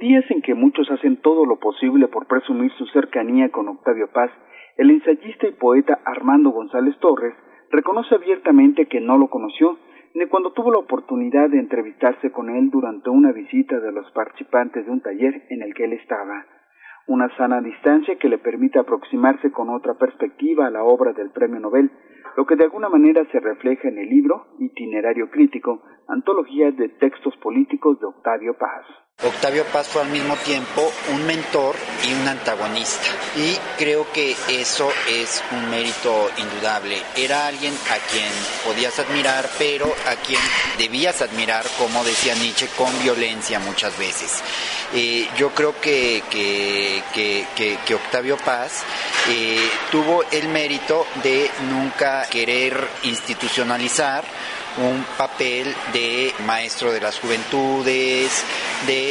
[0.00, 4.30] días en que muchos hacen todo lo posible por presumir su cercanía con Octavio Paz,
[4.78, 7.34] el ensayista y poeta Armando González Torres
[7.70, 9.78] reconoce abiertamente que no lo conoció
[10.14, 14.86] ni cuando tuvo la oportunidad de entrevistarse con él durante una visita de los participantes
[14.86, 16.46] de un taller en el que él estaba.
[17.06, 21.60] Una sana distancia que le permite aproximarse con otra perspectiva a la obra del Premio
[21.60, 21.90] Nobel,
[22.36, 27.36] lo que de alguna manera se refleja en el libro Itinerario Crítico, antología de textos
[27.36, 28.86] políticos de Octavio Paz.
[29.22, 31.76] Octavio Paz fue al mismo tiempo un mentor
[32.08, 33.08] y un antagonista.
[33.36, 37.02] Y creo que eso es un mérito indudable.
[37.16, 38.30] Era alguien a quien
[38.64, 40.40] podías admirar, pero a quien
[40.78, 44.40] debías admirar, como decía Nietzsche, con violencia muchas veces.
[44.94, 48.82] Eh, yo creo que, que, Octavio Paz
[49.28, 54.24] eh, tuvo el mérito de nunca querer institucionalizar
[54.78, 58.44] un papel de maestro de las juventudes,
[58.86, 59.09] de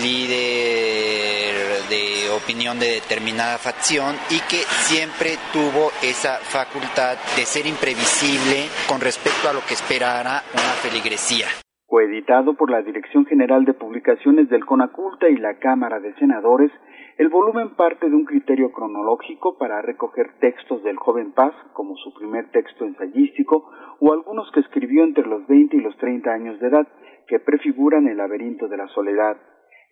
[0.00, 8.68] líder de opinión de determinada facción y que siempre tuvo esa facultad de ser imprevisible
[8.86, 11.63] con respecto a lo que esperara una feligresía.
[11.86, 16.72] Coeditado por la Dirección General de Publicaciones del CONACULTA y la Cámara de Senadores,
[17.18, 22.14] el volumen parte de un criterio cronológico para recoger textos del joven Paz, como su
[22.14, 26.68] primer texto ensayístico, o algunos que escribió entre los 20 y los 30 años de
[26.68, 26.88] edad,
[27.28, 29.36] que prefiguran el laberinto de la soledad.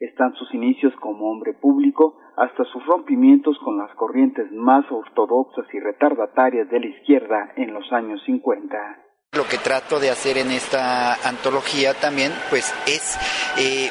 [0.00, 5.78] Están sus inicios como hombre público hasta sus rompimientos con las corrientes más ortodoxas y
[5.78, 9.01] retardatarias de la izquierda en los años 50.
[9.34, 13.14] Lo que trato de hacer en esta antología también, pues, es
[13.56, 13.90] eh,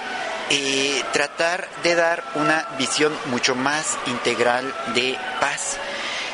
[0.52, 5.78] eh, tratar de dar una visión mucho más integral de paz.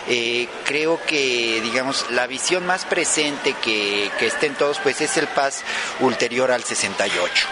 [0.10, 5.28] Eh, creo que, digamos, la visión más presente que, que estén todos, pues es el
[5.28, 5.64] paz
[6.02, 7.48] ulterior al 68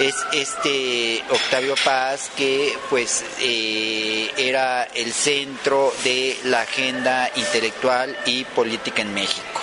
[0.00, 9.02] es este Octavio Paz que pues era el centro de la agenda intelectual y política
[9.02, 9.59] en México.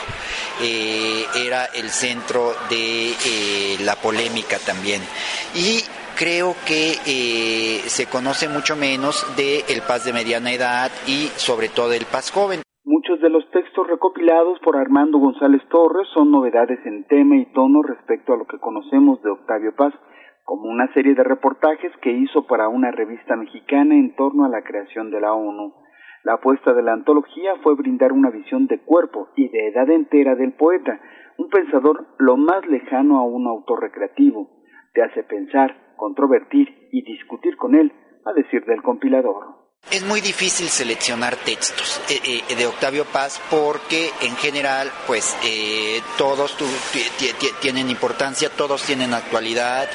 [0.62, 5.02] Era el centro de la polémica también.
[5.56, 5.82] Y
[6.18, 11.70] creo que eh, se conoce mucho menos de el Paz de mediana edad y sobre
[11.70, 12.62] todo el Paz joven.
[12.84, 17.84] Muchos de los textos recopilados por Armando González Torres son novedades en tema y tono
[17.84, 19.94] respecto a lo que conocemos de Octavio Paz,
[20.44, 24.64] como una serie de reportajes que hizo para una revista mexicana en torno a la
[24.64, 25.74] creación de la ONU.
[26.28, 30.36] La apuesta de la antología fue brindar una visión de cuerpo y de edad entera
[30.36, 31.00] del poeta,
[31.38, 34.50] un pensador lo más lejano a un autor recreativo.
[34.94, 37.94] Te hace pensar, controvertir y discutir con él,
[38.26, 39.56] a decir del compilador.
[39.90, 46.02] Es muy difícil seleccionar textos eh, eh, de Octavio Paz porque en general pues eh,
[46.18, 46.58] todos
[47.62, 49.88] tienen importancia, todos tienen actualidad,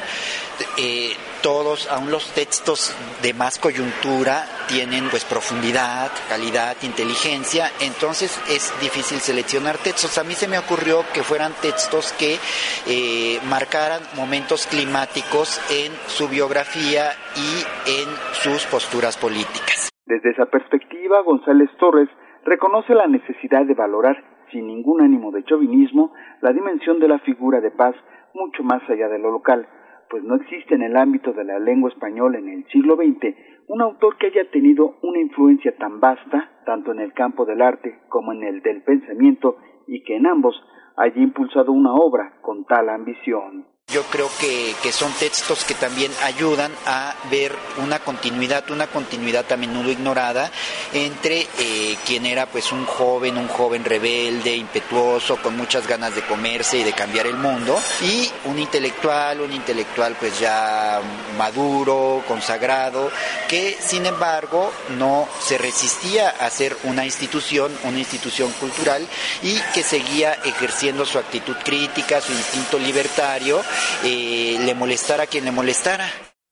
[1.43, 9.19] todos, aún los textos de más coyuntura tienen pues profundidad, calidad, inteligencia, entonces es difícil
[9.19, 10.17] seleccionar textos.
[10.19, 12.39] A mí se me ocurrió que fueran textos que
[12.87, 17.51] eh, marcaran momentos climáticos en su biografía y
[17.91, 19.91] en sus posturas políticas.
[20.07, 22.09] Desde esa perspectiva, González Torres
[22.45, 24.17] reconoce la necesidad de valorar,
[24.53, 27.95] sin ningún ánimo de chauvinismo, la dimensión de la figura de paz
[28.35, 29.67] mucho más allá de lo local,
[30.13, 33.35] pues no existe en el ámbito de la lengua española en el siglo XX
[33.69, 37.99] un autor que haya tenido una influencia tan vasta, tanto en el campo del arte
[38.11, 39.57] como en el del pensamiento,
[39.87, 40.55] y que en ambos
[40.99, 43.72] haya impulsado una obra con tal ambición.
[43.93, 49.51] Yo creo que, que, son textos que también ayudan a ver una continuidad, una continuidad
[49.53, 50.51] a menudo ignorada
[50.93, 56.23] entre eh, quien era pues un joven, un joven rebelde, impetuoso, con muchas ganas de
[56.23, 61.01] comerse y de cambiar el mundo, y un intelectual, un intelectual pues ya
[61.37, 63.11] maduro, consagrado,
[63.49, 69.07] que sin embargo no se resistía a ser una institución, una institución cultural,
[69.43, 73.63] y que seguía ejerciendo su actitud crítica, su instinto libertario,
[74.05, 76.05] eh, le molestara quien le molestara.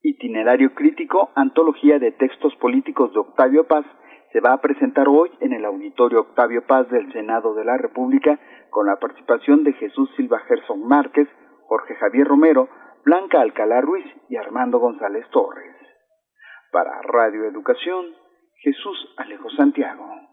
[0.02, 3.84] Itinerario crítico, antología de textos políticos de Octavio Paz,
[4.32, 8.38] se va a presentar hoy en el Auditorio Octavio Paz del Senado de la República
[8.70, 11.28] con la participación de Jesús Silva Gerson Márquez,
[11.66, 12.68] Jorge Javier Romero,
[13.04, 15.74] Blanca Alcalá Ruiz y Armando González Torres.
[16.70, 18.06] Para Radio Educación,
[18.62, 20.29] Jesús Alejo Santiago.